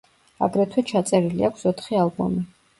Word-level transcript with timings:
აგრეთვე 0.47 0.83
ჩაწერილი 0.93 1.47
აქვს 1.51 1.71
ოთხი 1.75 2.03
ალბომი. 2.07 2.45